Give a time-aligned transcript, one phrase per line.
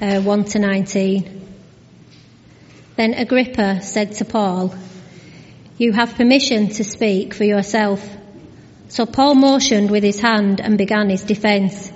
[0.00, 1.40] uh, 1 to 19.
[2.96, 4.74] Then Agrippa said to Paul,
[5.78, 8.06] You have permission to speak for yourself.
[8.88, 11.92] So Paul motioned with his hand and began his defence.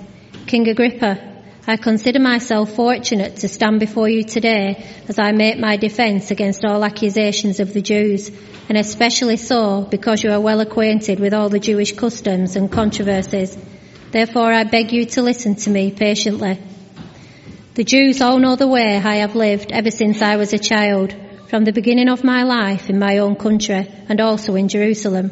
[0.47, 1.35] King Agrippa,
[1.67, 6.63] I consider myself fortunate to stand before you today as I make my defence against
[6.63, 8.29] all accusations of the Jews,
[8.69, 13.57] and especially so because you are well acquainted with all the Jewish customs and controversies.
[14.11, 16.59] Therefore I beg you to listen to me patiently.
[17.75, 21.13] The Jews all know the way I have lived ever since I was a child,
[21.49, 25.29] from the beginning of my life in my own country and also in Jerusalem.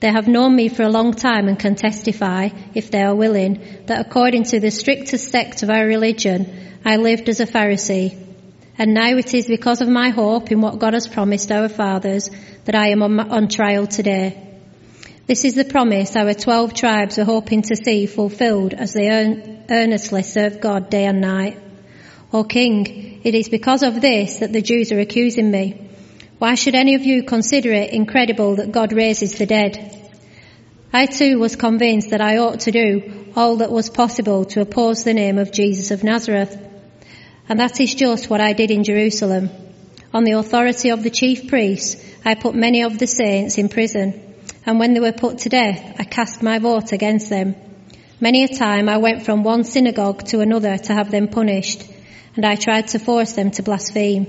[0.00, 3.84] They have known me for a long time and can testify, if they are willing,
[3.84, 8.16] that according to the strictest sect of our religion, I lived as a Pharisee.
[8.78, 12.30] And now it is because of my hope in what God has promised our fathers
[12.64, 14.47] that I am on, on trial today.
[15.28, 19.10] This is the promise our twelve tribes are hoping to see fulfilled as they
[19.68, 21.60] earnestly serve God day and night.
[22.32, 25.90] O King, it is because of this that the Jews are accusing me.
[26.38, 30.10] Why should any of you consider it incredible that God raises the dead?
[30.94, 35.04] I too was convinced that I ought to do all that was possible to oppose
[35.04, 36.56] the name of Jesus of Nazareth.
[37.50, 39.50] And that is just what I did in Jerusalem.
[40.14, 44.24] On the authority of the chief priests, I put many of the saints in prison.
[44.68, 47.54] And when they were put to death, I cast my vote against them.
[48.20, 51.84] Many a time I went from one synagogue to another to have them punished,
[52.36, 54.26] and I tried to force them to blaspheme.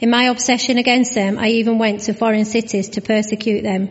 [0.00, 3.90] In my obsession against them, I even went to foreign cities to persecute them.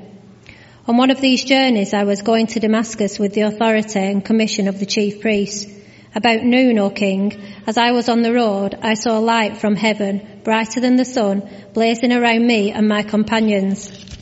[0.88, 4.68] On one of these journeys, I was going to Damascus with the authority and commission
[4.68, 5.72] of the chief priests.
[6.16, 9.76] About noon, O king, as I was on the road, I saw a light from
[9.76, 14.17] heaven, brighter than the sun, blazing around me and my companions.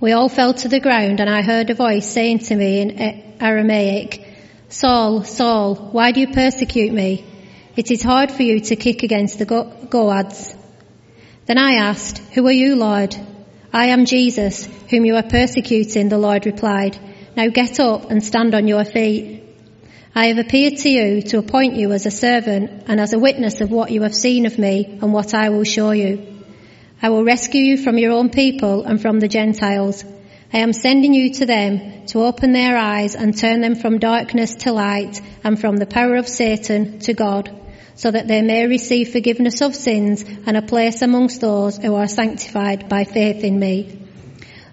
[0.00, 3.36] We all fell to the ground and I heard a voice saying to me in
[3.40, 4.24] Aramaic,
[4.68, 7.24] Saul, Saul, why do you persecute me?
[7.74, 9.44] It is hard for you to kick against the
[9.90, 10.54] goads.
[11.46, 13.16] Then I asked, Who are you, Lord?
[13.72, 16.96] I am Jesus, whom you are persecuting, the Lord replied.
[17.36, 19.42] Now get up and stand on your feet.
[20.14, 23.60] I have appeared to you to appoint you as a servant and as a witness
[23.60, 26.37] of what you have seen of me and what I will show you.
[27.00, 30.04] I will rescue you from your own people and from the Gentiles.
[30.52, 34.56] I am sending you to them to open their eyes and turn them from darkness
[34.64, 37.50] to light and from the power of Satan to God
[37.94, 42.08] so that they may receive forgiveness of sins and a place amongst those who are
[42.08, 44.00] sanctified by faith in me.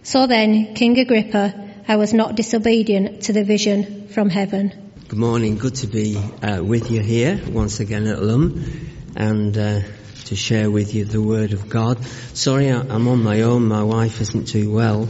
[0.03, 4.93] So then, King Agrippa, I was not disobedient to the vision from heaven.
[5.07, 5.57] Good morning.
[5.57, 8.63] Good to be uh, with you here once again at Lum
[9.15, 9.81] and uh,
[10.25, 12.03] to share with you the Word of God.
[12.33, 13.67] Sorry, I'm on my own.
[13.67, 15.07] My wife isn't too well.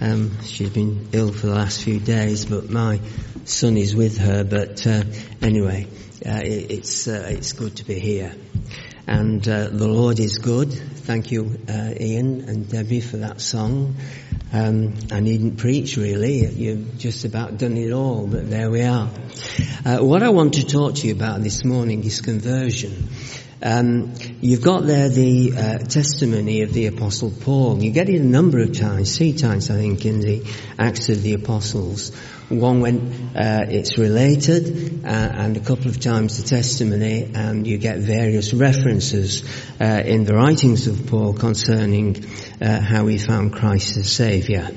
[0.00, 3.00] Um, she's been ill for the last few days, but my
[3.44, 4.44] son is with her.
[4.44, 5.04] But uh,
[5.42, 5.86] anyway,
[6.26, 8.34] uh, it, it's uh, it's good to be here,
[9.06, 10.72] and uh, the Lord is good.
[10.72, 13.96] Thank you, uh, Ian and Debbie, for that song.
[14.52, 16.44] Um, I needn't preach really.
[16.46, 19.08] You've just about done it all, but there we are.
[19.84, 23.08] Uh, what I want to talk to you about this morning is conversion.
[23.62, 27.82] Um, you've got there the uh, testimony of the Apostle Paul.
[27.82, 30.42] You get it a number of times, three times I think, in the
[30.78, 32.14] Acts of the Apostles.
[32.48, 37.76] One when uh, it's related, uh, and a couple of times the testimony, and you
[37.76, 39.44] get various references
[39.78, 42.24] uh, in the writings of Paul concerning
[42.62, 44.68] uh, how he found Christ as Saviour.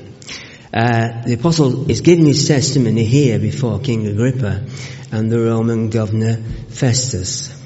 [0.74, 4.66] Uh, the apostle is giving his testimony here before King Agrippa
[5.12, 6.36] and the Roman governor
[6.68, 7.63] Festus.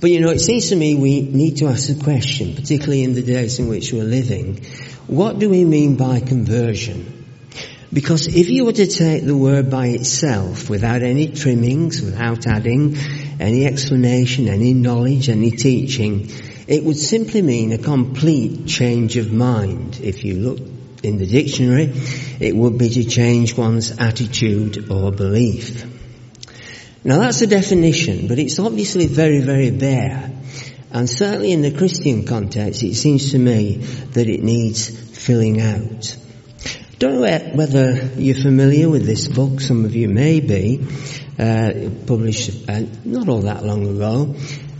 [0.00, 3.14] But you know, it seems to me we need to ask the question, particularly in
[3.14, 4.64] the days in which we're living,
[5.08, 7.24] what do we mean by conversion?
[7.92, 12.96] Because if you were to take the word by itself, without any trimmings, without adding
[13.40, 16.30] any explanation, any knowledge, any teaching,
[16.68, 19.98] it would simply mean a complete change of mind.
[20.00, 20.58] If you look
[21.02, 21.92] in the dictionary,
[22.40, 25.97] it would be to change one's attitude or belief.
[27.04, 30.32] Now that's a definition, but it's obviously very, very bare.
[30.90, 36.16] And certainly in the Christian context, it seems to me that it needs filling out.
[36.98, 39.60] Don't know whether you're familiar with this book.
[39.60, 40.84] Some of you may be.
[41.38, 44.34] Uh, published uh, not all that long ago,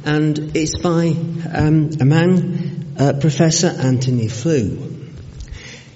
[0.04, 1.06] and it's by
[1.54, 5.12] um, a man, uh, Professor Antony Flew.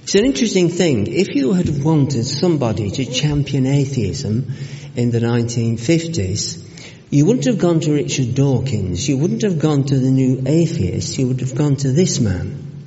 [0.04, 1.08] It's an interesting thing.
[1.08, 4.52] If you had wanted somebody to champion atheism
[4.96, 6.68] in the 1950s,
[7.10, 9.06] you wouldn't have gone to Richard Dawkins.
[9.08, 11.18] You wouldn't have gone to the New Atheist.
[11.18, 12.84] You would have gone to this man,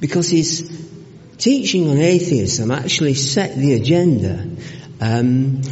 [0.00, 0.70] because his
[1.36, 4.48] teaching on atheism actually set the agenda
[5.00, 5.62] um,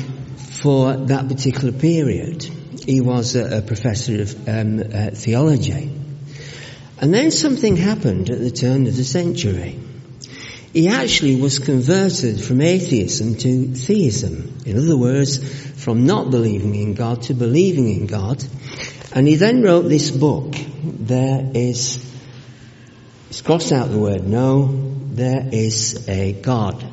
[0.61, 2.45] for that particular period.
[2.87, 5.91] he was a, a professor of um, uh, theology.
[6.99, 9.79] And then something happened at the turn of the century.
[10.77, 14.59] He actually was converted from atheism to theism.
[14.67, 15.39] In other words,
[15.83, 18.45] from not believing in God to believing in God.
[19.15, 20.55] And he then wrote this book.
[20.85, 21.99] There is,
[23.29, 26.85] he's crossed out the word no, there is a God.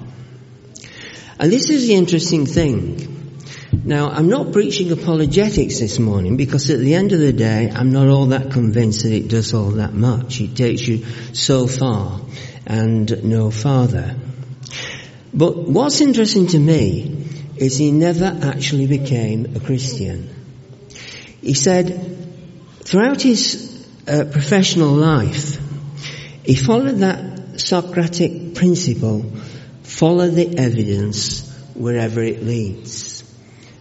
[1.37, 3.41] And this is the interesting thing.
[3.83, 7.91] Now, I'm not preaching apologetics this morning because at the end of the day, I'm
[7.91, 10.39] not all that convinced that it does all that much.
[10.39, 11.03] It takes you
[11.33, 12.21] so far
[12.65, 14.15] and no father.
[15.33, 17.27] But what's interesting to me
[17.57, 20.29] is he never actually became a Christian.
[21.41, 22.17] He said,
[22.83, 25.59] throughout his uh, professional life,
[26.43, 29.31] he followed that Socratic principle,
[29.83, 33.23] follow the evidence wherever it leads.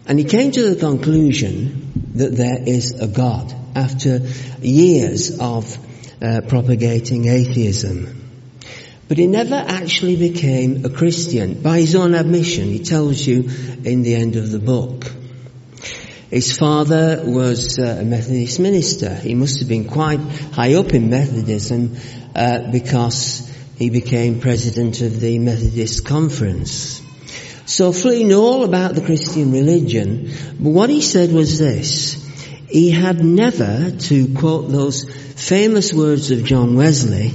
[0.07, 4.21] And he came to the conclusion that there is a God after
[4.61, 5.79] years of
[6.23, 8.22] uh, propagating atheism.
[9.13, 11.61] But he never actually became a Christian.
[11.61, 13.47] By his own admission, he tells you
[13.85, 15.05] in the end of the book.
[16.31, 19.15] His father was uh, a Methodist minister.
[19.15, 20.19] He must have been quite
[20.55, 21.95] high up in Methodism
[22.35, 27.03] uh, because he became president of the Methodist Conference.
[27.67, 27.93] So
[28.25, 32.15] knew all about the Christian religion, but what he said was this.
[32.67, 35.05] He had never, to quote those
[35.37, 37.35] famous words of John Wesley,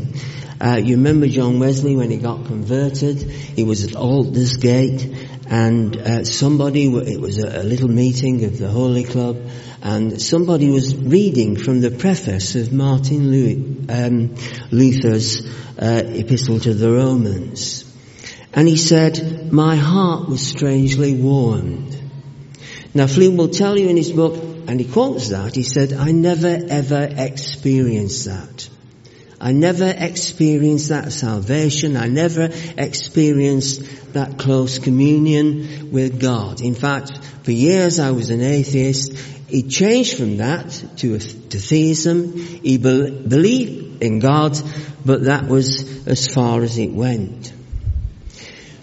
[0.59, 3.21] uh, you remember John Wesley when he got converted?
[3.21, 8.67] He was at Aldersgate and uh, somebody, it was a, a, little meeting of the
[8.67, 9.37] Holy Club
[9.83, 14.35] and somebody was reading from the preface of Martin um,
[14.71, 15.45] Luther's
[15.79, 17.83] uh, Epistle to the Romans.
[18.53, 21.95] And he said, my heart was strangely warmed.
[22.95, 24.35] Now Flew will tell you in his book,
[24.67, 28.69] and he quotes that, he said, I never ever experienced that.
[29.39, 31.95] I never experienced that salvation.
[31.95, 36.61] I never experienced that close communion with God.
[36.61, 39.15] In fact, for years I was an atheist.
[39.47, 42.37] He changed from that to, to theism.
[42.37, 44.57] He be, believed in God,
[45.05, 47.53] but that was as far as it went.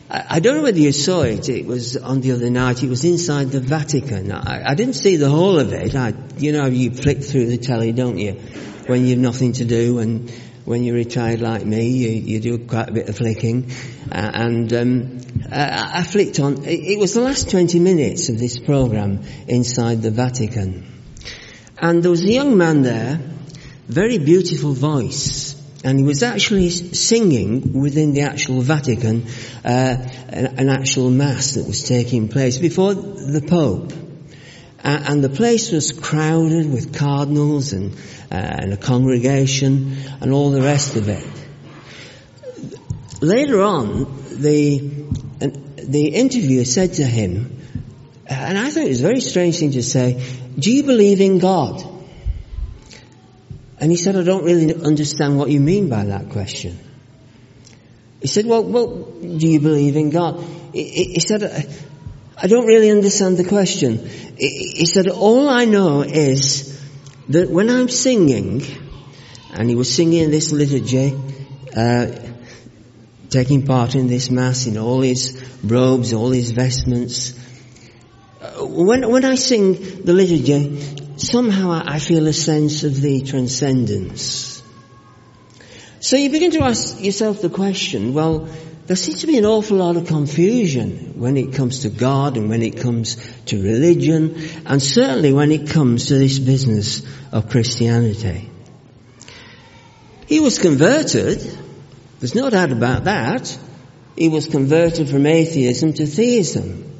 [0.08, 1.48] I, don't know whether you saw it.
[1.48, 2.84] It was on the other night.
[2.84, 4.30] It was inside the Vatican.
[4.30, 5.94] I, I didn't see the whole of it.
[5.96, 8.34] I, you know, you flick through the telly, don't you?
[8.86, 10.30] When you've nothing to do and
[10.64, 13.70] when you're retired like me, you, you do quite a bit of flicking.
[14.10, 15.20] Uh, and um,
[15.50, 16.64] I, I, flicked on.
[16.64, 20.86] It, it, was the last 20 minutes of this program inside the Vatican,
[21.78, 23.20] and there was a young man there,
[23.88, 29.26] very beautiful voice, and he was actually singing within the actual Vatican
[29.64, 29.96] uh,
[30.28, 34.03] an, an actual mass that was taking place before the Pope.
[34.84, 37.94] And the place was crowded with cardinals and,
[38.30, 41.26] uh, and a congregation and all the rest of it.
[43.22, 44.04] Later on,
[44.42, 44.78] the,
[45.78, 47.62] the interviewer said to him,
[48.26, 50.22] and I thought it was a very strange thing to say,
[50.58, 51.82] do you believe in God?
[53.78, 56.78] And he said, I don't really understand what you mean by that question.
[58.20, 60.44] He said, well, well, do you believe in God?
[60.72, 61.42] He, he said,
[62.36, 64.06] I don't really understand the question.
[64.36, 66.80] He said, all I know is
[67.28, 68.62] that when I'm singing,
[69.52, 71.16] and he was singing this liturgy,
[71.76, 72.06] uh,
[73.30, 77.34] taking part in this mass in all his robes, all his vestments.
[78.40, 84.62] Uh, when, when I sing the liturgy, somehow I feel a sense of the transcendence.
[86.00, 88.48] So you begin to ask yourself the question, well,
[88.86, 92.50] there seems to be an awful lot of confusion when it comes to God and
[92.50, 94.36] when it comes to religion
[94.66, 98.50] and certainly when it comes to this business of Christianity.
[100.26, 101.40] He was converted.
[102.20, 103.58] There's no doubt about that.
[104.16, 106.93] He was converted from atheism to theism.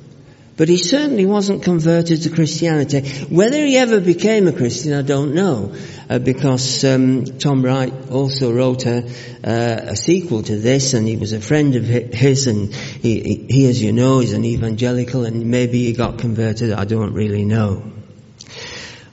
[0.57, 3.01] But he certainly wasn't converted to Christianity.
[3.25, 5.75] Whether he ever became a Christian, I don't know,
[6.09, 9.05] uh, because um, Tom Wright also wrote a,
[9.43, 13.67] uh, a, sequel to this, and he was a friend of his, and he, he,
[13.69, 16.73] as you know, is an evangelical, and maybe he got converted.
[16.73, 17.83] I don't really know.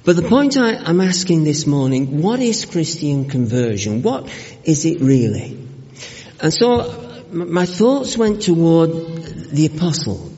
[0.04, 4.04] But the point I, I'm asking this morning: What is Christian conversion?
[4.04, 4.30] What
[4.64, 5.58] is it really?
[6.40, 10.31] And so my thoughts went toward the apostle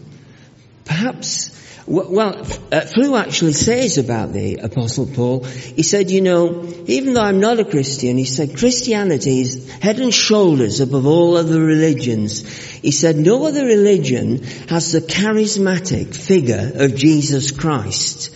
[0.86, 1.52] Perhaps,
[1.86, 7.24] well, uh, Flew actually says about the Apostle Paul, he said, you know, even though
[7.24, 12.48] I'm not a Christian, he said Christianity is head and shoulders above all other religions.
[12.48, 18.30] He said no other religion has the charismatic figure of Jesus Christ.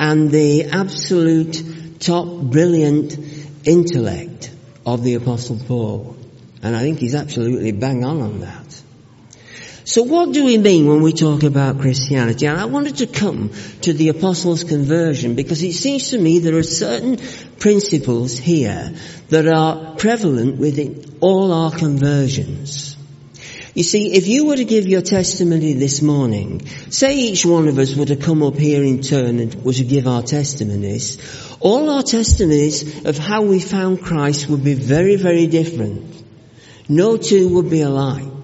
[0.00, 3.18] and the absolute top brilliant
[3.66, 4.50] intellect
[4.86, 6.16] of the Apostle Paul.
[6.62, 8.59] And I think he's absolutely bang on on that.
[9.90, 12.46] So what do we mean when we talk about Christianity?
[12.46, 16.54] And I wanted to come to the apostles' conversion because it seems to me there
[16.54, 17.18] are certain
[17.58, 18.94] principles here
[19.30, 22.96] that are prevalent within all our conversions.
[23.74, 27.76] You see, if you were to give your testimony this morning, say each one of
[27.76, 31.18] us were to come up here in turn and were to give our testimonies,
[31.58, 36.14] all our testimonies of how we found Christ would be very, very different.
[36.88, 38.39] No two would be alike.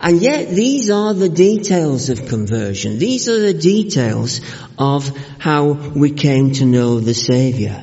[0.00, 2.98] And yet these are the details of conversion.
[2.98, 4.40] These are the details
[4.78, 7.82] of how we came to know the Saviour.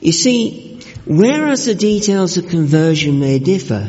[0.00, 3.88] You see, whereas the details of conversion may differ,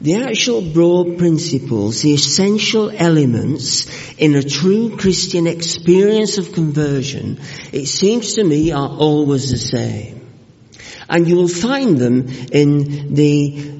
[0.00, 7.40] the actual broad principles, the essential elements in a true Christian experience of conversion,
[7.72, 10.26] it seems to me are always the same.
[11.08, 13.77] And you will find them in the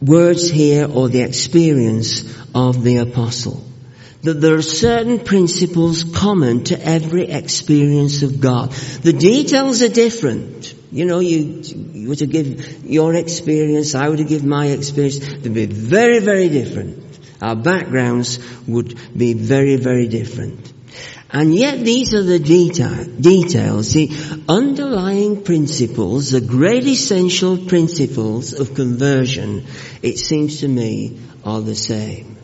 [0.00, 3.64] words here or the experience of the apostle.
[4.22, 8.70] That there are certain principles common to every experience of God.
[8.70, 10.74] The details are different.
[10.92, 15.20] You know, you, you were to give your experience, I were to give my experience.
[15.20, 17.18] They'd be very, very different.
[17.40, 20.72] Our backgrounds would be very, very different.
[21.32, 24.10] And yet these are the detail, details, the
[24.48, 29.64] underlying principles, the great essential principles of conversion,
[30.02, 32.36] it seems to me, are the same.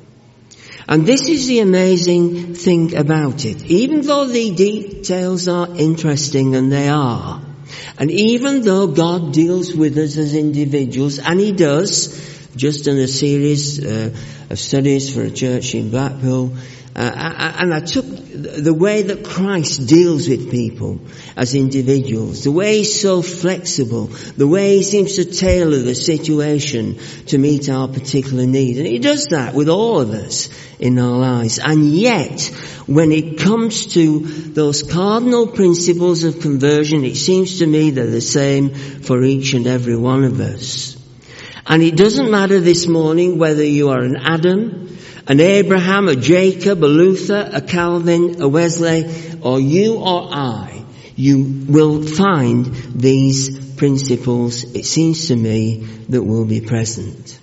[0.88, 3.64] And this is the amazing thing about it.
[3.64, 7.42] Even though the details are interesting, and they are,
[7.98, 12.14] and even though God deals with us as individuals, and He does,
[12.54, 14.14] just in a series uh,
[14.48, 16.52] of studies for a church in Blackpool,
[16.96, 21.00] uh, and I took the way that Christ deals with people
[21.36, 26.98] as individuals, the way he's so flexible, the way he seems to tailor the situation
[27.26, 28.78] to meet our particular needs.
[28.78, 30.48] And he does that with all of us
[30.78, 31.58] in our lives.
[31.58, 32.40] And yet,
[32.86, 38.22] when it comes to those cardinal principles of conversion, it seems to me they're the
[38.22, 40.96] same for each and every one of us.
[41.66, 44.95] And it doesn't matter this morning whether you are an Adam,
[45.28, 50.84] an Abraham, a Jacob, a Luther, a Calvin, a Wesley, or you or I,
[51.16, 57.38] you will find these principles, it seems to me, that will be present.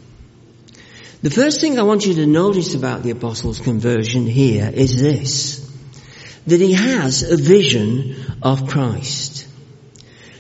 [1.21, 5.59] The first thing I want you to notice about the apostle's conversion here is this,
[6.47, 9.47] that he has a vision of Christ.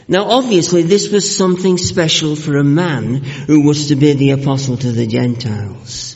[0.07, 4.77] Now obviously this was something special for a man who was to be the apostle
[4.77, 6.12] to the Gentiles.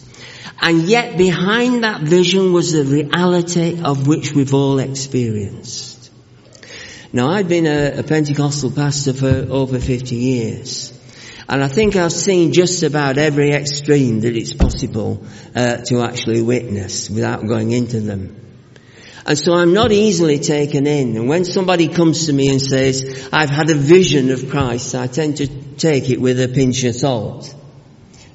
[0.59, 6.11] And yet behind that vision was the reality of which we've all experienced.
[7.13, 10.93] Now I've been a, a Pentecostal pastor for over 50 years.
[11.49, 15.23] And I think I've seen just about every extreme that it's possible
[15.55, 18.35] uh, to actually witness without going into them.
[19.25, 21.15] And so I'm not easily taken in.
[21.15, 25.07] And when somebody comes to me and says, I've had a vision of Christ, I
[25.07, 27.53] tend to take it with a pinch of salt.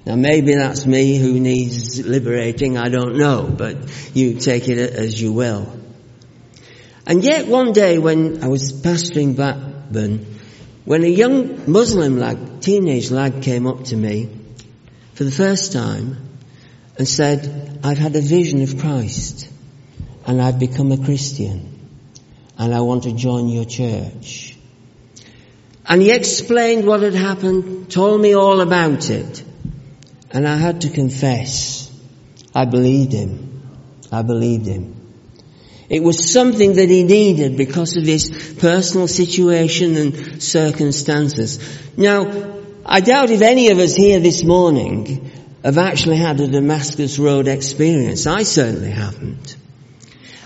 [0.04, 3.76] Now maybe that's me who needs liberating, I don't know, but
[4.14, 5.72] you take it as you will.
[7.06, 10.26] And yet one day when I was pastoring Blackburn,
[10.84, 14.28] when a young Muslim lad, teenage lad came up to me
[15.14, 16.16] for the first time
[16.98, 19.48] and said, I've had a vision of Christ
[20.26, 21.68] and I've become a Christian
[22.58, 24.56] and I want to join your church.
[25.86, 29.44] And he explained what had happened, told me all about it.
[30.32, 31.90] And I had to confess,
[32.54, 33.62] I believed him.
[34.10, 34.96] I believed him.
[35.88, 41.58] It was something that he needed because of his personal situation and circumstances.
[41.98, 42.54] Now,
[42.86, 45.30] I doubt if any of us here this morning
[45.62, 48.26] have actually had a Damascus Road experience.
[48.26, 49.56] I certainly haven't.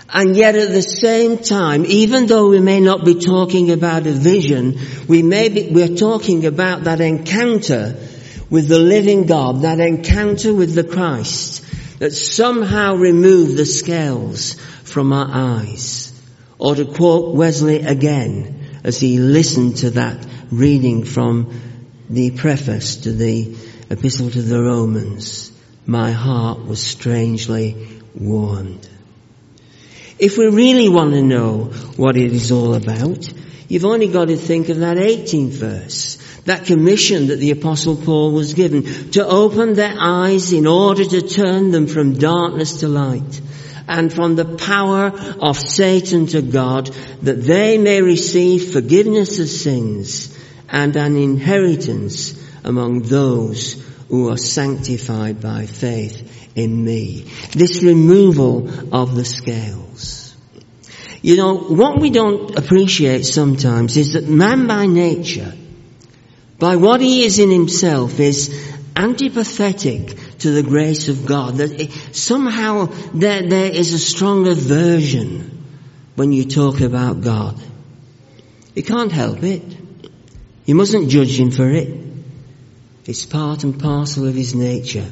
[0.09, 4.11] And yet at the same time, even though we may not be talking about a
[4.11, 7.97] vision, we may be, we're talking about that encounter
[8.49, 11.63] with the living God, that encounter with the Christ,
[11.99, 16.13] that somehow removed the scales from our eyes.
[16.59, 21.59] Or to quote Wesley again, as he listened to that reading from
[22.09, 23.55] the preface to the
[23.89, 25.51] Epistle to the Romans,
[25.85, 28.87] my heart was strangely warmed.
[30.19, 33.31] If we really want to know what it is all about,
[33.67, 36.16] you've only got to think of that 18th verse
[36.47, 41.21] that commission that the apostle Paul was given to open their eyes in order to
[41.21, 43.41] turn them from darkness to light
[43.87, 45.11] and from the power
[45.41, 46.87] of Satan to God,
[47.21, 50.37] that they may receive forgiveness of sins
[50.69, 57.25] and an inheritance among those who are sanctified by faith in me.
[57.51, 60.33] This removal of the scales.
[61.21, 65.53] You know, what we don't appreciate sometimes is that man by nature,
[66.59, 68.49] by what he is in himself, is
[68.95, 71.57] antipathetic to the grace of God.
[71.57, 75.65] That somehow there, there is a strong aversion
[76.15, 77.61] when you talk about God.
[78.73, 79.63] You can't help it.
[80.65, 81.89] You mustn't judge him for it.
[83.05, 85.09] It's part and parcel of his nature.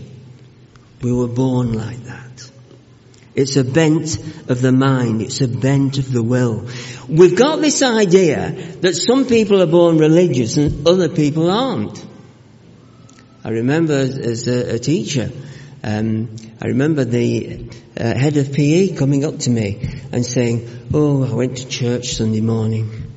[1.01, 2.44] We were born like that.
[3.35, 4.17] It's a bent
[4.49, 5.21] of the mind.
[5.21, 6.69] It's a bent of the will.
[7.09, 12.03] We've got this idea that some people are born religious and other people aren't.
[13.43, 15.31] I remember as a, a teacher,
[15.83, 21.29] um, I remember the uh, head of PE coming up to me and saying, "Oh,
[21.29, 23.11] I went to church Sunday morning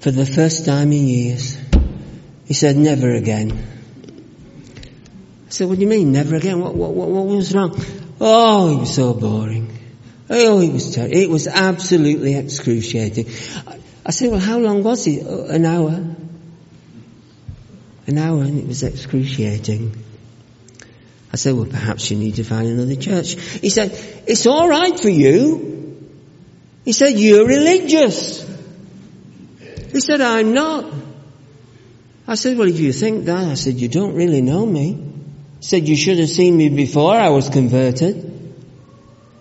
[0.00, 1.58] for the first time in years."
[2.44, 3.76] He said, "Never again."
[5.46, 6.60] I said, what do you mean, never again?
[6.60, 7.80] What, what, what, what was wrong?
[8.20, 9.76] Oh, it was so boring.
[10.28, 11.16] Oh, it was terrible.
[11.16, 13.26] It was absolutely excruciating.
[14.04, 15.24] I, said, well, how long was it?
[15.26, 16.04] Oh, an hour.
[18.06, 19.96] An hour and it was excruciating.
[21.32, 23.34] I said, well, perhaps you need to find another church.
[23.34, 23.92] He said,
[24.26, 26.10] it's alright for you.
[26.84, 28.46] He said, you're religious.
[29.92, 30.92] He said, I'm not.
[32.28, 35.15] I said, well, if you think that, I said, you don't really know me.
[35.66, 38.54] Said, you should have seen me before I was converted.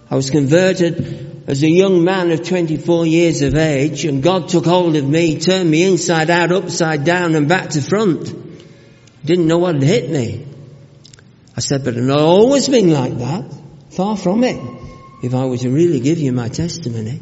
[0.09, 4.65] I was converted as a young man of 24 years of age and God took
[4.65, 8.33] hold of me, turned me inside out, upside down and back to front.
[9.23, 10.47] Didn't know what had hit me.
[11.55, 13.45] I said, but I've always been like that.
[13.91, 14.59] Far from it.
[15.21, 17.19] If I were to really give you my testimony.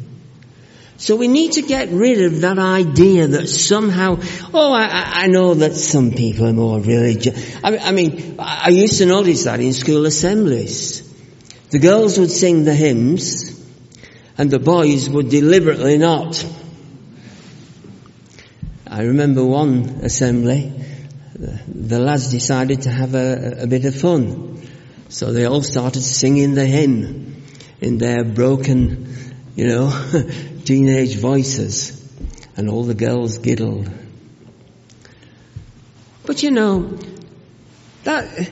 [0.96, 4.20] So we need to get rid of that idea that somehow,
[4.52, 7.56] oh, I, I know that some people are more religious.
[7.64, 11.02] I, I mean, I used to notice that in school assemblies.
[11.70, 13.60] The girls would sing the hymns
[14.38, 16.44] and the boys would deliberately not.
[18.86, 20.72] I remember one assembly,
[21.34, 24.68] the lads decided to have a, a bit of fun.
[25.08, 27.42] So they all started singing the hymn
[27.80, 29.88] in their broken, you know,
[30.64, 32.00] teenage voices
[32.56, 33.90] and all the girls giggled.
[36.26, 36.98] But you know,
[38.04, 38.50] that,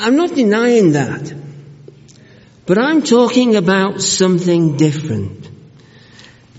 [0.00, 1.34] I'm not denying that.
[2.66, 5.48] But I'm talking about something different.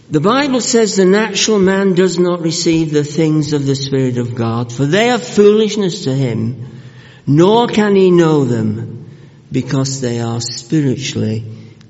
[0.09, 4.36] The Bible says the natural man does not receive the things of the Spirit of
[4.36, 6.81] God, for they are foolishness to him,
[7.25, 9.09] nor can he know them,
[9.51, 11.45] because they are spiritually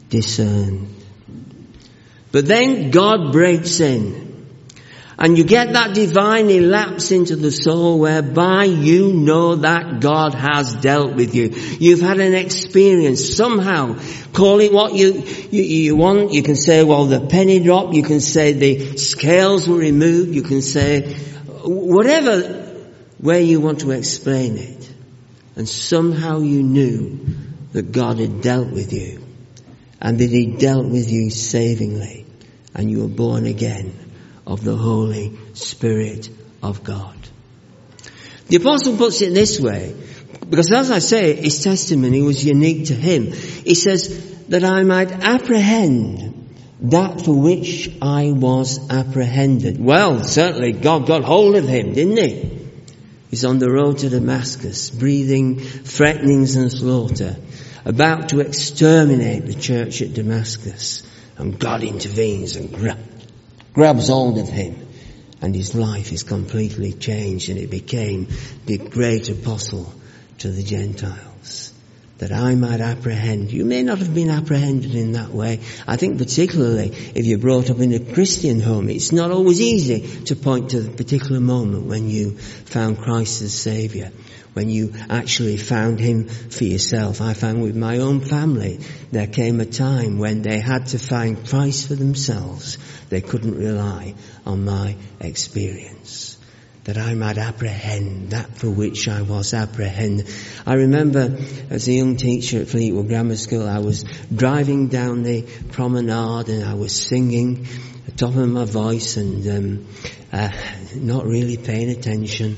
[0.09, 1.02] discerned.
[2.33, 4.23] But then God breaks in.
[5.19, 10.73] And you get that divine elapse into the soul whereby you know that God has
[10.73, 11.49] dealt with you.
[11.49, 13.99] You've had an experience somehow.
[14.33, 16.33] Call it what you, you, you want.
[16.33, 17.93] You can say, well, the penny dropped.
[17.93, 20.33] You can say the scales were removed.
[20.33, 21.13] You can say
[21.63, 22.81] whatever
[23.19, 24.91] way you want to explain it.
[25.55, 27.27] And somehow you knew
[27.73, 29.23] that God had dealt with you
[30.01, 32.22] and that He dealt with you savingly
[32.73, 33.93] and you were born again
[34.45, 36.29] of the Holy Spirit
[36.61, 37.15] of God.
[38.47, 39.95] The apostle puts it this way,
[40.49, 43.31] because as I say, his testimony was unique to him.
[43.31, 46.49] He says, that I might apprehend
[46.81, 49.83] that for which I was apprehended.
[49.83, 52.59] Well, certainly God got hold of him, didn't he?
[53.29, 57.37] He's on the road to Damascus, breathing threatenings and slaughter,
[57.85, 61.03] about to exterminate the church at Damascus.
[61.37, 62.97] And God intervenes and gra-
[63.73, 64.87] grabs hold of him.
[65.41, 68.27] And his life is completely changed and he became
[68.65, 69.93] the great apostle
[70.39, 71.73] to the Gentiles.
[72.19, 73.51] That I might apprehend.
[73.51, 75.59] You may not have been apprehended in that way.
[75.85, 80.23] I think particularly if you're brought up in a Christian home, it's not always easy
[80.25, 84.11] to point to the particular moment when you found Christ as Saviour
[84.53, 87.21] when you actually found him for yourself.
[87.21, 88.79] I found with my own family,
[89.11, 92.77] there came a time when they had to find Christ for themselves.
[93.09, 96.37] They couldn't rely on my experience.
[96.85, 100.29] That I might apprehend that for which I was apprehended.
[100.65, 101.37] I remember
[101.69, 104.03] as a young teacher at Fleetwood Grammar School, I was
[104.35, 107.67] driving down the promenade and I was singing
[108.05, 109.87] at the top of my voice and um,
[110.33, 110.51] uh,
[110.95, 112.57] not really paying attention.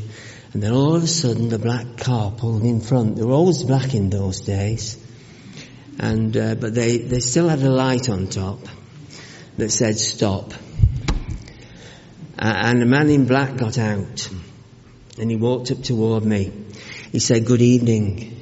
[0.56, 3.18] And then all of a sudden the black car pulled in front.
[3.18, 4.98] They were always black in those days.
[6.00, 8.60] And, uh, but they, they still had a light on top
[9.58, 10.54] that said stop.
[12.40, 14.30] Uh, and the man in black got out
[15.20, 16.54] and he walked up toward me.
[17.12, 18.42] He said, good evening.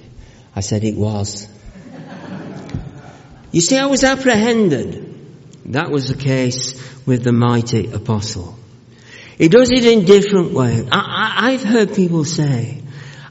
[0.56, 1.48] I said it was.
[3.52, 5.10] you see, I was apprehended.
[5.74, 8.60] That was the case with the mighty apostle.
[9.38, 10.88] He does it in different ways.
[10.92, 12.82] I, have heard people say,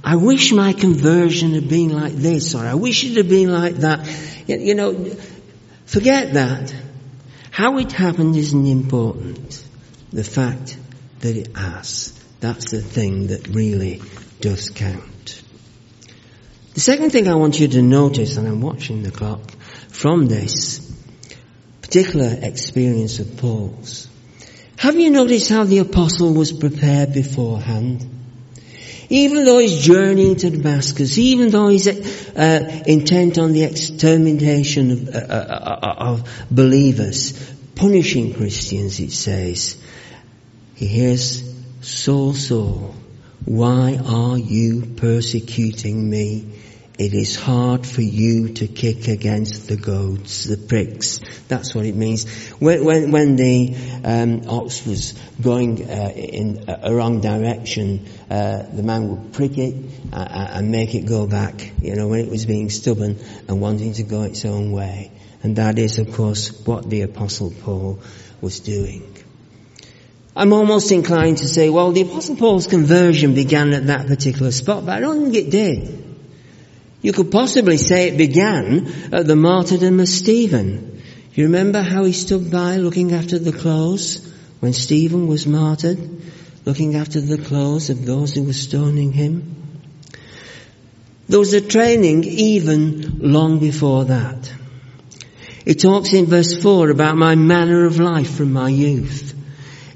[0.02, 3.76] I wish my conversion had been like this, or I wish it had been like
[3.76, 4.08] that.
[4.46, 5.04] You know,
[5.86, 6.74] forget that.
[7.50, 9.64] How it happened isn't important.
[10.12, 10.76] The fact
[11.20, 12.18] that it has.
[12.40, 14.02] That's the thing that really
[14.40, 15.42] does count.
[16.74, 19.52] The second thing I want you to notice, and I'm watching the clock,
[19.88, 20.80] from this
[21.82, 24.08] particular experience of Paul's,
[24.82, 28.04] have you noticed how the apostle was prepared beforehand?
[29.08, 35.08] Even though he's journeying to Damascus, even though he's uh, intent on the extermination of,
[35.08, 37.32] uh, uh, uh, of believers,
[37.76, 39.80] punishing Christians, it says,
[40.74, 41.44] he hears,
[41.80, 42.92] Saul, Saul,
[43.44, 46.61] why are you persecuting me?
[46.98, 51.20] It is hard for you to kick against the goads, the pricks.
[51.48, 52.30] That's what it means.
[52.60, 53.74] When, when, when the
[54.04, 59.74] um, ox was going uh, in a wrong direction, uh, the man would prick it
[60.12, 61.72] uh, uh, and make it go back.
[61.80, 65.12] You know, when it was being stubborn and wanting to go its own way.
[65.42, 68.00] And that is, of course, what the Apostle Paul
[68.42, 69.16] was doing.
[70.36, 74.84] I'm almost inclined to say, well, the Apostle Paul's conversion began at that particular spot,
[74.84, 76.01] but I don't think it did.
[77.02, 81.02] You could possibly say it began at the martyrdom of Stephen.
[81.34, 85.98] You remember how he stood by looking after the clothes when Stephen was martyred?
[86.64, 89.56] Looking after the clothes of those who were stoning him?
[91.28, 94.52] There was a training even long before that.
[95.66, 99.34] It talks in verse 4 about my manner of life from my youth.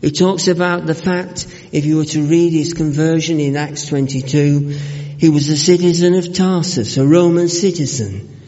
[0.03, 4.77] It talks about the fact, if you were to read his conversion in Acts 22,
[5.19, 8.41] he was a citizen of Tarsus, a Roman citizen,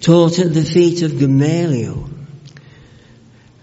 [0.00, 2.10] taught at the feet of Gamaliel.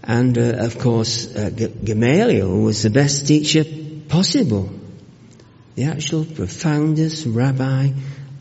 [0.02, 3.64] And uh, of course, uh, Gamaliel was the best teacher
[4.08, 4.70] possible.
[5.74, 7.92] The actual profoundest rabbi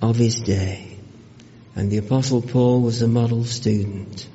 [0.02, 0.98] of his day.
[1.76, 4.28] And the apostle Paul was a model student.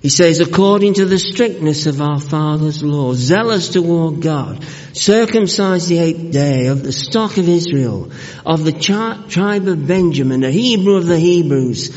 [0.00, 5.98] He says, according to the strictness of our father's law, zealous toward God, circumcised the
[5.98, 8.10] eighth day of the stock of Israel,
[8.46, 11.90] of the tribe of Benjamin, a Hebrew of the Hebrews,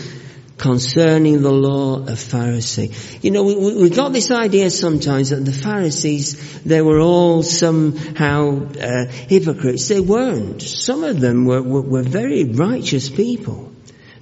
[0.58, 3.24] concerning the law of Pharisee.
[3.24, 8.66] You know, we, we, got this idea sometimes that the Pharisees, they were all somehow
[8.66, 9.88] uh, hypocrites.
[9.88, 10.62] They weren't.
[10.62, 13.72] Some of them were, were, were very righteous people.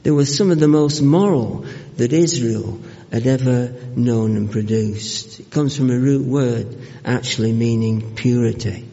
[0.04, 1.66] They were some of the most moral
[1.98, 2.80] that Israel
[3.12, 5.42] had ever known and produced.
[5.42, 8.88] It comes from a root word actually meaning purity.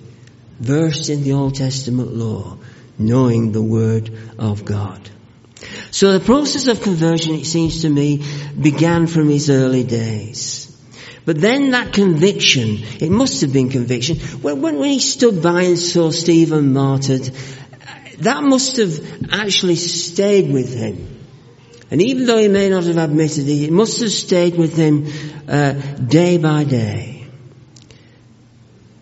[0.59, 2.59] Versed in the Old Testament law,
[2.99, 5.09] knowing the Word of God.
[5.93, 8.25] So the process of conversion, it seems to me,
[8.61, 10.65] began from his early days.
[11.25, 15.79] But then that conviction, it must have been conviction, when, when, he stood by and
[15.79, 17.31] saw Stephen martyred,
[18.21, 21.18] that must have actually stayed with him.
[21.91, 25.07] And even though he may not have admitted it, it must have stayed with him
[25.49, 27.27] uh, day by day.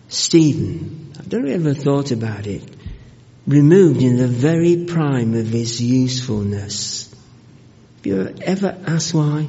[0.09, 2.63] Stephen, I don't know if you ever thought about it,
[3.47, 7.13] removed in the very prime of his usefulness.
[7.97, 9.49] Have you ever asked why?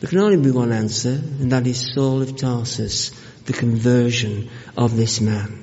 [0.00, 3.10] There can only be one answer, and that is Saul of Tarsus,
[3.44, 5.62] the conversion of this man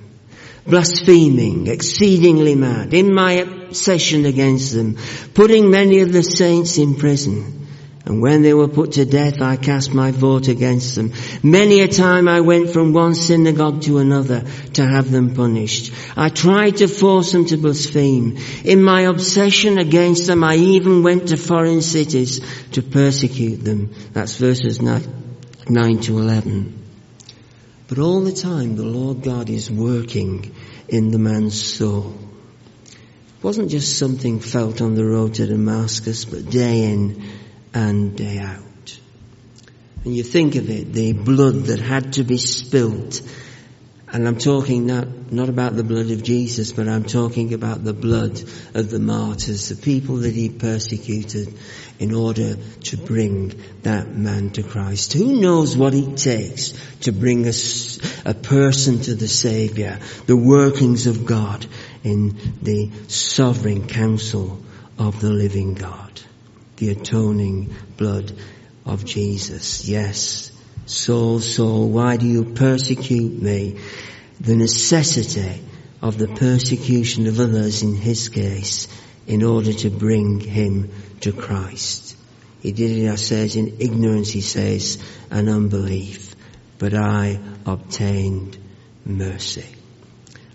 [0.68, 4.98] blaspheming, exceedingly mad, in my obsession against them,
[5.34, 7.60] putting many of the saints in prison.
[8.06, 11.14] And when they were put to death, I cast my vote against them.
[11.44, 15.94] Many a time I went from one synagogue to another to have them punished.
[16.18, 18.38] I tried to force them to blaspheme.
[18.64, 22.42] In my obsession against them, I even went to foreign cities
[22.72, 23.94] to persecute them.
[24.14, 25.04] That's verses 9,
[25.70, 26.79] 9 to 11.
[27.90, 30.56] But all the time the Lord God is working
[30.88, 32.16] in the man's soul.
[32.86, 37.24] It wasn't just something felt on the road to Damascus, but day in
[37.74, 39.00] and day out.
[40.06, 43.22] And you think of it, the blood that had to be spilt
[44.12, 47.94] and I'm talking not, not about the blood of Jesus, but I'm talking about the
[47.94, 48.42] blood
[48.74, 51.54] of the martyrs, the people that he persecuted
[52.00, 55.14] in order to bring that man to Christ.
[55.14, 57.54] Who knows what it takes to bring a,
[58.26, 61.66] a person to the Saviour, the workings of God
[62.04, 64.60] in the sovereign counsel
[64.98, 66.10] of the living God.
[66.80, 68.32] the atoning blood
[68.86, 69.88] of Jesus.
[69.88, 70.52] Yes.
[70.90, 73.80] Saul, Saul, why do you persecute me?
[74.42, 75.62] The necessity
[76.02, 78.88] of the persecution of others in his case
[79.28, 80.90] in order to bring him
[81.22, 82.18] to Christ.
[82.62, 84.98] He did it, I says, in ignorance, he says,
[85.30, 86.36] and unbelief.
[86.80, 88.58] But I obtained
[89.06, 89.68] mercy.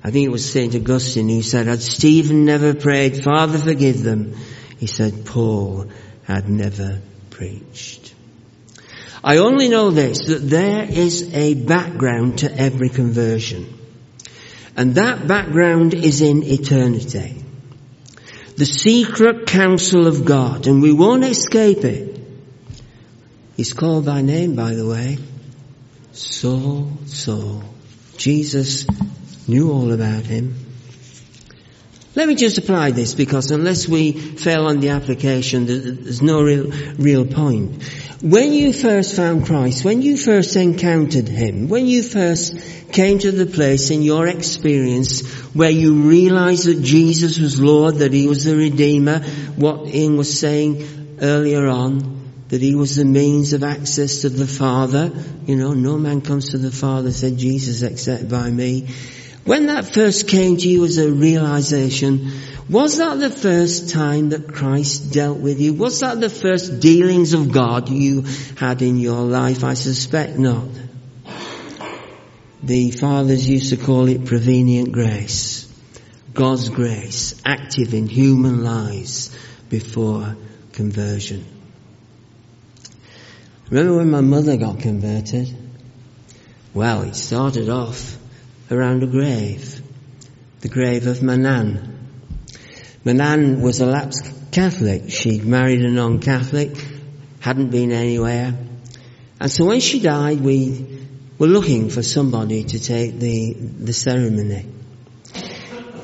[0.02, 0.74] I think it was St.
[0.74, 4.34] Augustine who said, had Stephen never prayed, Father forgive them,
[4.78, 5.86] he said, Paul
[6.24, 8.03] had never preached.
[9.26, 13.72] I only know this, that there is a background to every conversion.
[14.76, 17.42] And that background is in eternity.
[18.58, 22.20] The secret counsel of God, and we won't escape it.
[23.56, 25.16] He's called by name, by the way.
[26.12, 27.64] Saul, Saul.
[28.18, 28.86] Jesus
[29.48, 30.63] knew all about him.
[32.16, 36.70] Let me just apply this because unless we fail on the application, there's no real,
[36.96, 37.82] real point.
[38.22, 42.56] When you first found Christ, when you first encountered Him, when you first
[42.92, 48.12] came to the place in your experience where you realized that Jesus was Lord, that
[48.12, 49.18] He was the Redeemer,
[49.56, 54.46] what Ian was saying earlier on, that He was the means of access to the
[54.46, 55.10] Father,
[55.46, 58.86] you know, no man comes to the Father, said Jesus, except by me.
[59.44, 62.32] When that first came to you as a realization,
[62.68, 65.74] was that the first time that Christ dealt with you?
[65.74, 68.22] Was that the first dealings of God you
[68.56, 69.62] had in your life?
[69.62, 70.68] I suspect not.
[72.62, 75.70] The fathers used to call it prevenient grace.
[76.32, 79.36] God's grace active in human lives
[79.68, 80.36] before
[80.72, 81.44] conversion.
[83.68, 85.54] Remember when my mother got converted?
[86.72, 88.18] Well, it started off
[88.70, 89.80] around a grave,
[90.60, 92.08] the grave of Manan.
[93.04, 95.10] Manan was a lapsed Catholic.
[95.10, 96.76] She'd married a non-Catholic,
[97.40, 98.54] hadn't been anywhere.
[99.40, 100.86] And so when she died, we
[101.38, 104.66] were looking for somebody to take the, the ceremony.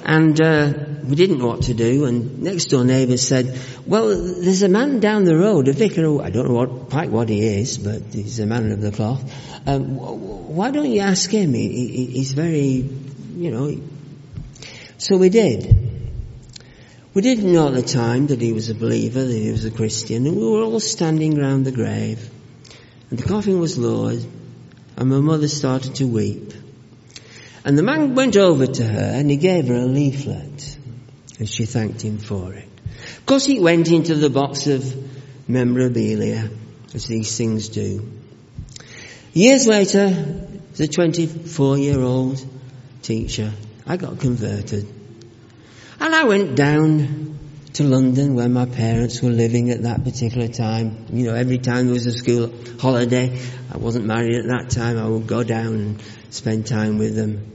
[0.05, 0.73] And uh,
[1.05, 5.01] we didn't know what to do, and next door neighbours said, well, there's a man
[5.01, 8.41] down the road, a vicar, I don't know what, quite what he is, but he's
[8.41, 9.23] a man of the cloth.
[9.67, 11.53] Um, why don't you ask him?
[11.53, 12.89] He, he, he's very,
[13.37, 13.81] you know.
[14.99, 15.91] So we did.
[17.13, 19.71] We didn't know at the time that he was a believer, that he was a
[19.71, 22.31] Christian, and we were all standing round the grave.
[23.11, 24.25] And the coffin was lowered,
[24.97, 26.53] and my mother started to weep.
[27.65, 30.79] And the man went over to her and he gave her a leaflet.
[31.39, 32.69] And she thanked him for it.
[33.19, 34.85] Of course he went into the box of
[35.49, 36.51] memorabilia,
[36.95, 38.11] as these things do.
[39.33, 40.07] Years later,
[40.73, 42.45] as a 24 year old
[43.03, 43.53] teacher,
[43.87, 44.87] I got converted.
[46.01, 47.30] And I went down
[47.75, 51.07] to London where my parents were living at that particular time.
[51.13, 53.41] You know, every time there was a school holiday,
[53.73, 57.53] I wasn't married at that time, I would go down and spend time with them.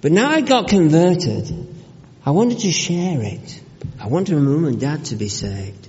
[0.00, 1.74] But now I got converted,
[2.24, 3.62] I wanted to share it.
[4.00, 5.88] I wanted my mum and dad to be saved.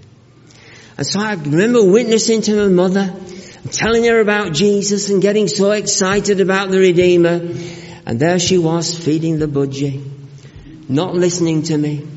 [0.98, 3.14] And so I remember witnessing to my mother,
[3.72, 7.42] telling her about Jesus and getting so excited about the Redeemer.
[8.06, 10.04] And there she was feeding the budgie,
[10.90, 12.17] not listening to me.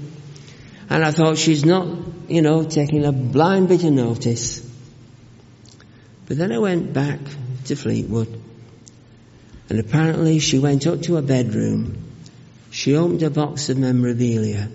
[0.90, 1.86] And I thought she's not,
[2.28, 4.68] you know, taking a blind bit of notice.
[6.26, 7.20] But then I went back
[7.66, 8.40] to Fleetwood
[9.70, 12.04] and apparently she went up to her bedroom.
[12.72, 14.68] She opened a box of memorabilia.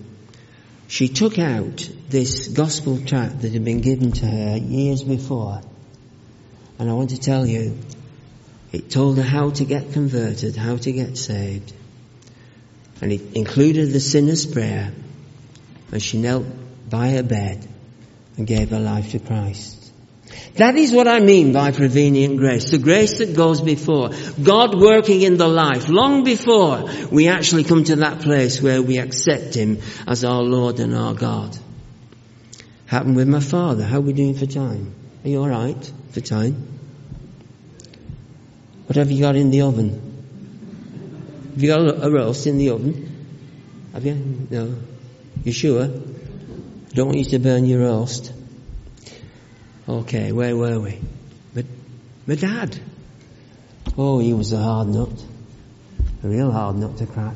[0.88, 5.62] She took out this gospel tract that had been given to her years before.
[6.80, 7.78] And I want to tell you,
[8.72, 11.74] it told her how to get converted, how to get saved.
[13.02, 14.94] And it included the sinner's prayer.
[15.92, 16.46] And she knelt
[16.90, 17.68] by her bed
[18.38, 19.86] and gave her life to Christ.
[20.56, 22.72] That is what I mean by prevenient grace.
[22.72, 24.12] The grace that goes before.
[24.42, 28.98] God working in the life long before we actually come to that place where we
[28.98, 31.58] accept Him as our Lord and our God.
[32.86, 33.84] Happened with my father.
[33.84, 34.94] How are we doing for time?
[35.24, 36.76] Are you alright for time?
[38.88, 40.14] What have you got in the oven?
[41.54, 43.28] Have you got a roast in the oven?
[43.94, 44.48] Have you?
[44.50, 44.76] No.
[45.46, 45.88] You sure?
[46.96, 48.34] Don't want you to burn your roast.
[49.88, 51.00] Okay, where were we?
[51.54, 51.66] But
[52.26, 52.80] my dad.
[53.96, 55.24] Oh, he was a hard nut.
[56.24, 57.36] A real hard nut to crack.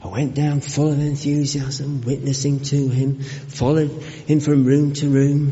[0.00, 5.50] I went down full of enthusiasm, witnessing to him, followed him from room to room.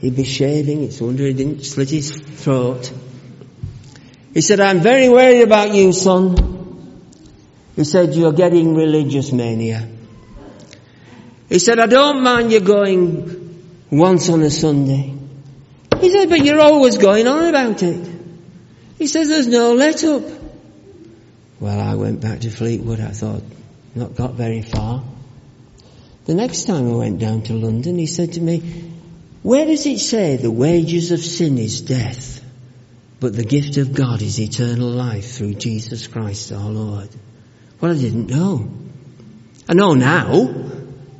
[0.00, 2.90] He'd be shaving, it's wonder he didn't slit his throat.
[4.32, 7.02] He said, I'm very worried about you, son.
[7.76, 9.86] He said, you're getting religious mania.
[11.48, 15.14] He said, I don't mind you going once on a Sunday.
[15.98, 18.08] He said, but you're always going on about it.
[18.98, 20.22] He says, there's no let up.
[21.60, 23.00] Well, I went back to Fleetwood.
[23.00, 23.42] I thought,
[23.94, 25.02] not got very far.
[26.26, 28.58] The next time I went down to London, he said to me,
[29.42, 32.44] where does it say the wages of sin is death,
[33.18, 37.08] but the gift of God is eternal life through Jesus Christ our Lord?
[37.80, 38.68] Well, I didn't know.
[39.68, 40.67] I know now,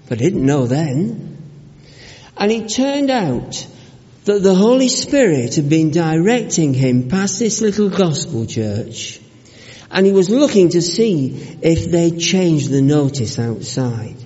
[0.09, 1.37] but didn't know then.
[2.37, 3.67] And it turned out
[4.25, 9.21] that the Holy Spirit had been directing him past this little gospel church
[9.91, 14.17] and he was looking to see if they'd changed the notice outside.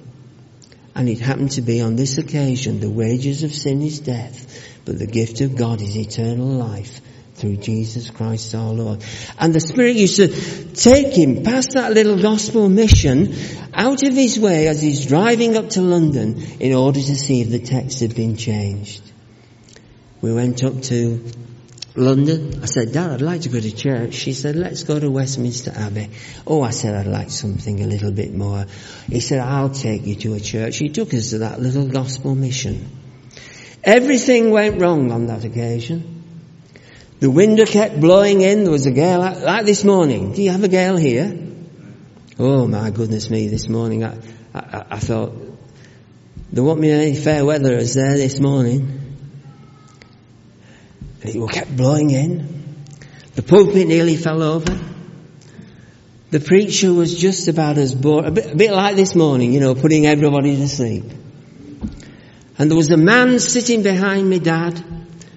[0.95, 4.99] And it happened to be on this occasion, the wages of sin is death, but
[4.99, 7.01] the gift of God is eternal life
[7.42, 9.05] through Jesus Christ our Lord.
[9.37, 10.28] And the Spirit used to
[10.74, 13.35] take him past that little gospel mission
[13.74, 17.50] out of his way as he's driving up to London in order to see if
[17.50, 19.02] the text had been changed.
[20.20, 21.33] We went up to
[21.96, 22.62] London.
[22.62, 24.14] I said, Dad, I'd like to go to church.
[24.14, 26.11] She said, let's go to Westminster Abbey.
[26.46, 28.66] Oh, I said, I'd like something a little bit more.
[29.09, 30.76] He said, I'll take you to a church.
[30.76, 32.88] He took us to that little gospel mission.
[33.83, 36.12] Everything went wrong on that occasion.
[37.23, 38.65] The wind kept blowing in.
[38.65, 40.33] There was a gale like, this morning.
[40.33, 41.33] Do you have a gale here?
[42.37, 44.19] Oh my goodness me, this morning I,
[44.53, 45.33] I, I thought,
[46.51, 49.15] there won't be any fair weather as there this morning.
[51.23, 52.83] And it kept blowing in.
[53.37, 54.77] The pulpit nearly fell over.
[56.33, 59.61] The preacher was just about as bored, a bit, a bit like this morning, you
[59.61, 61.05] know, putting everybody to sleep.
[62.59, 64.85] And there was a man sitting behind me, Dad,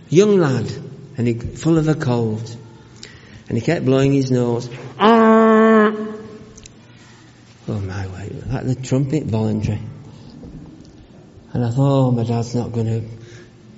[0.09, 0.84] young lad,
[1.17, 2.55] and he full of a cold.
[3.47, 4.69] And he kept blowing his nose.
[4.99, 5.93] Ah!
[7.67, 9.81] Oh my word, like the trumpet voluntary.
[11.53, 13.07] And I thought, oh, my dad's not going to,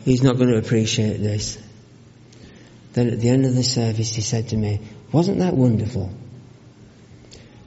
[0.03, 1.57] he's not going to appreciate this.
[2.93, 6.11] Then at the end of the service he said to me, wasn't that wonderful?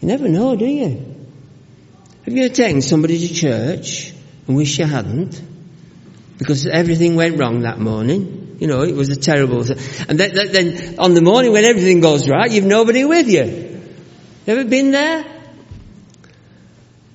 [0.00, 1.16] You never know, do you?
[2.24, 4.12] Have you ever taken somebody to church
[4.46, 5.40] and wish you hadn't?
[6.38, 8.39] Because everything went wrong that morning.
[8.60, 9.78] You know, it was a terrible thing.
[10.06, 13.80] And then, then on the morning when everything goes right, you've nobody with you.
[14.46, 15.24] Ever been there?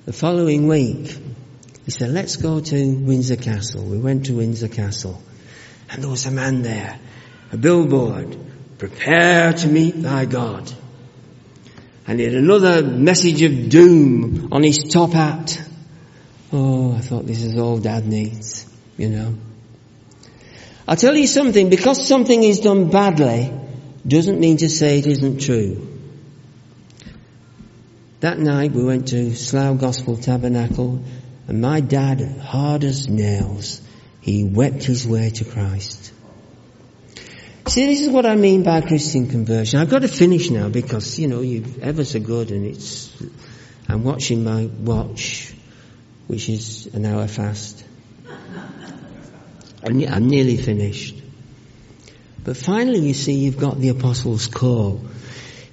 [0.06, 1.16] The following week,
[1.84, 3.84] he said, let's go to Windsor Castle.
[3.84, 5.22] We went to Windsor Castle.
[5.88, 6.98] And there was a man there
[7.52, 8.36] a billboard,
[8.78, 10.72] prepare to meet thy God.
[12.08, 15.62] And he had another message of doom on his top hat.
[16.52, 19.34] Oh, I thought this is all dad needs, you know.
[20.88, 23.52] I'll tell you something, because something is done badly,
[24.06, 25.98] doesn't mean to say it isn't true.
[28.20, 31.02] That night we went to Slough Gospel Tabernacle
[31.48, 33.80] and my dad, hard as nails,
[34.20, 36.12] he wept his way to Christ.
[37.66, 39.80] See, this is what I mean by Christian conversion.
[39.80, 43.12] I've got to finish now because, you know, you're ever so good and it's,
[43.88, 45.52] I'm watching my watch,
[46.26, 47.84] which is an hour fast.
[49.86, 51.14] I'm, I'm nearly finished.
[52.42, 55.00] But finally, you see, you've got the apostles' call.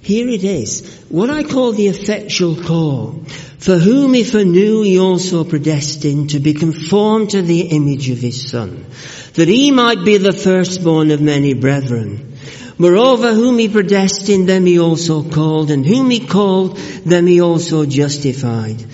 [0.00, 1.04] Here it is.
[1.08, 3.24] What I call the effectual call.
[3.58, 8.50] For whom he foreknew he also predestined to be conformed to the image of his
[8.50, 8.86] son,
[9.34, 12.36] that he might be the firstborn of many brethren.
[12.78, 17.86] Moreover, whom he predestined, them he also called, and whom he called, them he also
[17.86, 18.84] justified,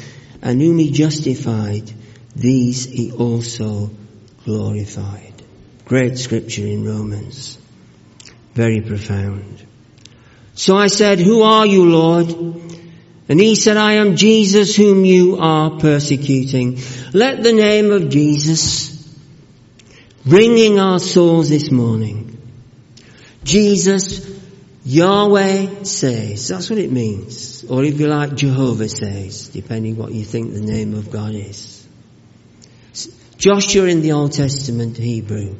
[0.40, 1.90] and whom he justified,
[2.37, 3.90] these he also
[4.44, 5.35] glorified.
[5.85, 7.59] Great scripture in Romans.
[8.55, 9.66] Very profound.
[10.55, 12.29] So I said, who are you, Lord?
[13.29, 16.81] And he said, I am Jesus whom you are persecuting.
[17.12, 18.90] Let the name of Jesus
[20.26, 22.37] ringing our souls this morning.
[23.44, 24.29] Jesus,
[24.85, 26.48] Yahweh says.
[26.48, 27.64] That's what it means.
[27.64, 31.79] Or if you like, Jehovah says, depending what you think the name of God is.
[33.40, 35.56] Joshua in the Old Testament Hebrew.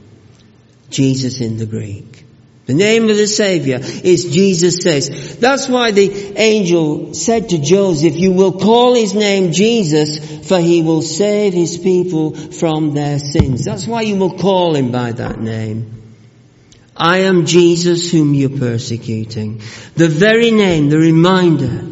[0.91, 2.25] Jesus in the Greek.
[2.67, 5.39] The name of the Savior is Jesus says.
[5.39, 10.83] That's why the angel said to Joseph, you will call his name Jesus for he
[10.83, 13.65] will save his people from their sins.
[13.65, 16.03] That's why you will call him by that name.
[16.95, 19.63] I am Jesus whom you're persecuting.
[19.97, 21.90] The very name, the reminder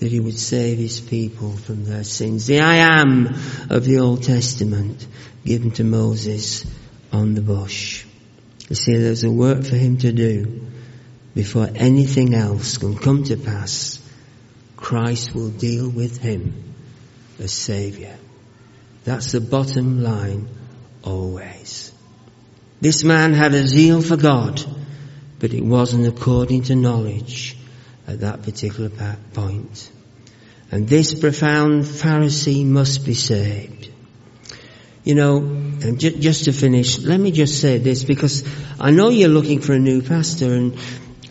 [0.00, 2.46] that he would save his people from their sins.
[2.46, 3.26] The I am
[3.68, 5.06] of the Old Testament
[5.44, 6.64] given to Moses
[7.12, 8.06] on the bush.
[8.68, 10.66] You see, there's a work for him to do
[11.34, 13.98] before anything else can come to pass.
[14.76, 16.74] Christ will deal with him
[17.38, 18.14] as Saviour.
[19.04, 20.48] That's the bottom line
[21.02, 21.92] always.
[22.80, 24.64] This man had a zeal for God,
[25.38, 27.58] but it wasn't according to knowledge
[28.10, 28.90] at that particular
[29.32, 29.90] point.
[30.70, 33.88] And this profound Pharisee must be saved.
[35.02, 38.44] You know, and ju- just to finish, let me just say this because
[38.78, 40.78] I know you're looking for a new pastor and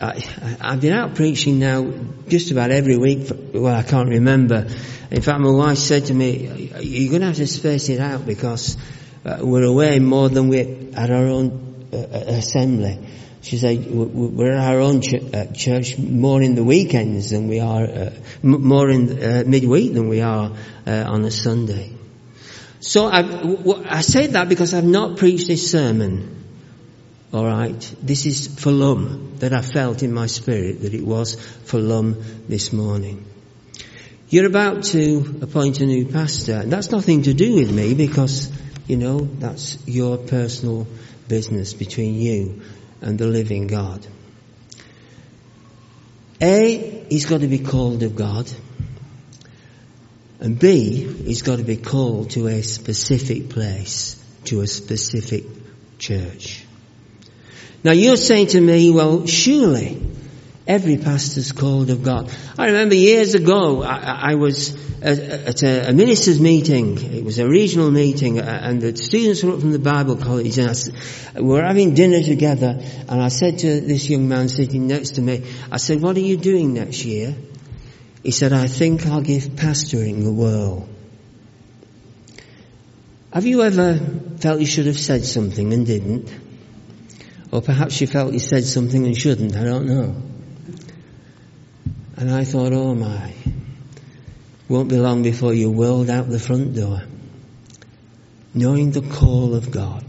[0.01, 0.19] I,
[0.61, 1.91] have been out preaching now
[2.27, 3.27] just about every week.
[3.27, 4.67] For, well, I can't remember.
[5.11, 8.25] In fact, my wife said to me, "You're going to have to space it out
[8.25, 8.77] because
[9.25, 12.97] uh, we're away more than we're at our own uh, assembly."
[13.41, 17.59] She said, "We're at our own ch- uh, church more in the weekends than we
[17.59, 18.11] are, uh,
[18.43, 20.51] m- more in uh, midweek than we are
[20.85, 21.93] uh, on a Sunday."
[22.81, 26.39] So I, w- I say that because I've not preached this sermon
[27.31, 31.35] all right, this is for Lum that I felt in my spirit that it was
[31.65, 33.23] for Lum this morning.
[34.29, 38.51] You're about to appoint a new pastor, and that's nothing to do with me because,
[38.87, 40.87] you know, that's your personal
[41.27, 42.63] business between you
[43.01, 44.05] and the living God.
[46.41, 48.49] A, he's got to be called of God.
[50.39, 55.43] And B, he's got to be called to a specific place, to a specific
[55.97, 56.65] church.
[57.83, 60.01] Now you're saying to me, well, surely
[60.69, 62.31] every pastor's called of God.
[62.57, 67.01] I remember years ago, I, I was at, a, a, minister's meeting.
[67.01, 70.59] It was a regional meeting, uh, and the students were up from the Bible college,
[70.59, 72.79] and I, we were having dinner together.
[73.07, 76.21] And I said to this young man sitting next to me, I said, "What are
[76.21, 77.35] you doing next year?"
[78.21, 80.87] He said, "I think I'll give pastoring a whirl."
[83.33, 83.99] Have you ever
[84.37, 86.31] felt you should have said something and didn't?
[87.51, 90.28] Or perhaps you felt you said something and shouldn't, I don't know.
[92.19, 93.33] And I thought, oh my,
[94.67, 97.01] won't be long before you're whirled out the front door.
[98.53, 100.03] Knowing the call of God.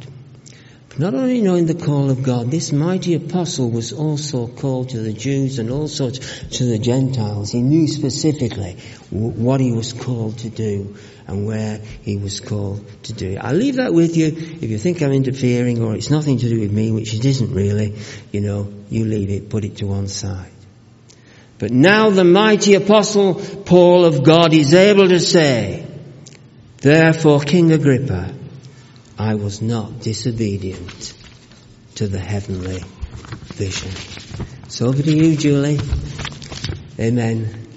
[0.89, 4.99] But not only knowing the call of God, this mighty apostle was also called to
[4.99, 7.53] the Jews and also to the Gentiles.
[7.53, 8.73] He knew specifically
[9.11, 10.97] what he was called to do
[11.29, 13.37] and where he was called to do it.
[13.37, 14.27] I'll leave that with you.
[14.27, 17.55] If you think I'm interfering or it's nothing to do with me, which it isn't
[17.55, 17.97] really,
[18.33, 20.51] you know, you leave it, put it to one side.
[21.61, 25.87] But now the mighty apostle Paul of God is able to say,
[26.79, 28.35] Therefore, King Agrippa,
[29.19, 31.13] I was not disobedient
[31.97, 32.83] to the heavenly
[33.49, 33.91] vision.
[34.69, 35.79] So over to you, Julie.
[36.99, 37.70] Amen.